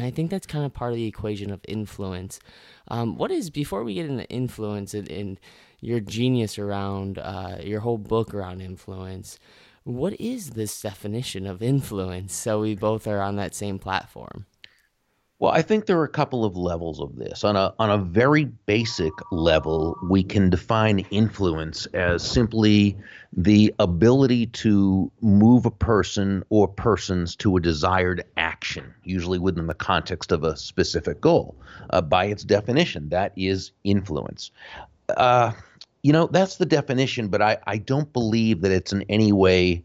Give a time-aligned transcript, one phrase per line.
[0.00, 2.40] and I think that's kind of part of the equation of influence.
[2.88, 5.38] Um, what is before we get into influence and, and
[5.80, 9.38] your genius around uh, your whole book around influence?
[9.84, 12.34] What is this definition of influence?
[12.34, 14.46] So we both are on that same platform.
[15.40, 17.44] Well, I think there are a couple of levels of this.
[17.44, 22.98] On a on a very basic level, we can define influence as simply
[23.32, 29.72] the ability to move a person or persons to a desired action, usually within the
[29.72, 31.56] context of a specific goal.
[31.88, 34.50] Uh, by its definition, that is influence.
[35.08, 35.52] Uh,
[36.02, 39.84] you know, that's the definition, but I, I don't believe that it's in any way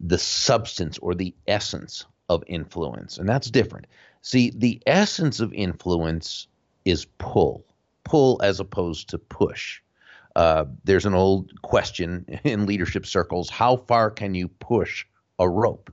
[0.00, 3.86] the substance or the essence of influence, and that's different.
[4.22, 6.46] See, the essence of influence
[6.84, 7.64] is pull,
[8.04, 9.80] pull as opposed to push.
[10.36, 15.06] Uh, there's an old question in leadership circles how far can you push
[15.38, 15.92] a rope?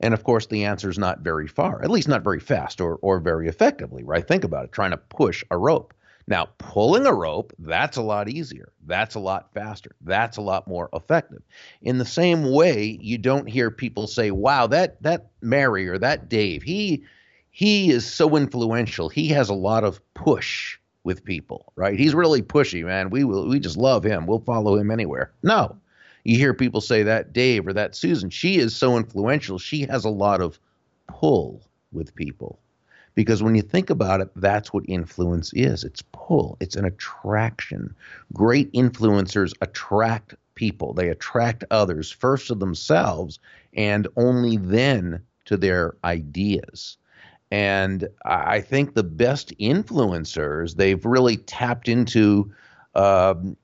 [0.00, 2.96] And of course, the answer is not very far, at least not very fast or,
[3.02, 4.26] or very effectively, right?
[4.26, 5.92] Think about it trying to push a rope.
[6.28, 8.70] Now, pulling a rope, that's a lot easier.
[8.86, 9.92] That's a lot faster.
[10.02, 11.42] That's a lot more effective.
[11.80, 16.28] In the same way, you don't hear people say, wow, that, that Mary or that
[16.28, 17.02] Dave, he,
[17.50, 19.08] he is so influential.
[19.08, 21.98] He has a lot of push with people, right?
[21.98, 23.08] He's really pushy, man.
[23.08, 24.26] We will we just love him.
[24.26, 25.32] We'll follow him anywhere.
[25.42, 25.78] No.
[26.24, 29.58] You hear people say that Dave or that Susan, she is so influential.
[29.58, 30.60] She has a lot of
[31.06, 32.58] pull with people.
[33.18, 35.82] Because when you think about it, that's what influence is.
[35.82, 36.56] It's pull.
[36.60, 37.92] It's an attraction.
[38.32, 40.94] Great influencers attract people.
[40.94, 43.40] They attract others first to themselves
[43.74, 46.96] and only then to their ideas.
[47.50, 52.52] And I think the best influencers, they've really tapped into
[52.94, 53.56] um,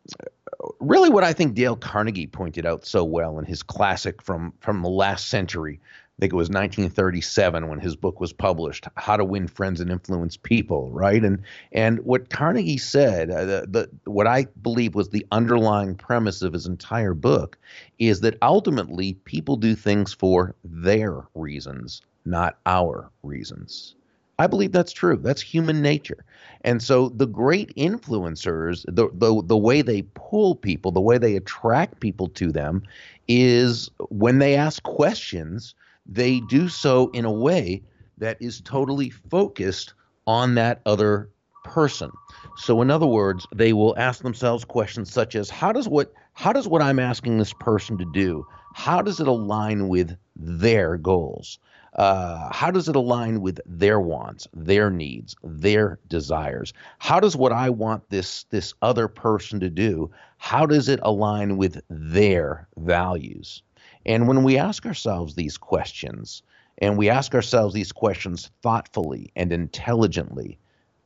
[0.80, 4.82] really what I think Dale Carnegie pointed out so well in his classic from, from
[4.82, 5.78] the last century.
[6.16, 9.90] I think it was 1937 when his book was published, How to Win Friends and
[9.90, 11.24] Influence People, right?
[11.24, 13.66] And and what Carnegie said, uh, the,
[14.04, 17.58] the what I believe was the underlying premise of his entire book,
[17.98, 23.96] is that ultimately people do things for their reasons, not our reasons.
[24.38, 25.16] I believe that's true.
[25.16, 26.24] That's human nature.
[26.62, 31.34] And so the great influencers, the, the the way they pull people, the way they
[31.34, 32.84] attract people to them
[33.26, 35.74] is when they ask questions,
[36.06, 37.82] they do so in a way
[38.18, 39.94] that is totally focused
[40.26, 41.30] on that other
[41.64, 42.12] person.
[42.56, 46.52] So in other words, they will ask themselves questions such as how does what how
[46.52, 51.58] does what I'm asking this person to do, how does it align with their goals?
[51.94, 56.72] Uh, how does it align with their wants, their needs, their desires?
[56.98, 61.56] How does what I want this this other person to do, how does it align
[61.56, 63.62] with their values?
[64.06, 66.42] And when we ask ourselves these questions,
[66.78, 70.58] and we ask ourselves these questions thoughtfully and intelligently,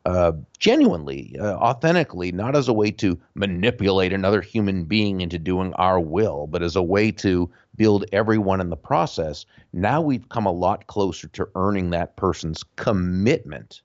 [0.07, 5.75] uh, genuinely, uh, authentically, not as a way to manipulate another human being into doing
[5.75, 10.47] our will, but as a way to build everyone in the process, now we've come
[10.47, 13.83] a lot closer to earning that person's commitment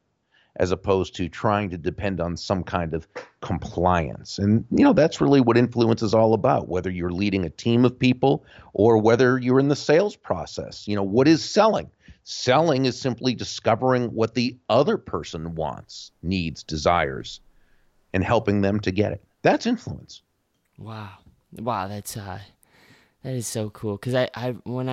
[0.58, 3.08] as opposed to trying to depend on some kind of
[3.42, 4.38] compliance.
[4.38, 7.86] And, you know, that's really what influence is all about, whether you're leading a team
[7.86, 10.88] of people or whether you're in the sales process.
[10.88, 11.90] You know, what is selling?
[12.24, 17.42] Selling is simply discovering what the other person wants, needs, desires,
[18.14, 19.24] and helping them to get it.
[19.42, 20.22] That's influence.
[20.78, 21.10] Wow.
[21.60, 22.40] Wow, that's uh
[23.24, 24.92] that is so cool cuz I I when I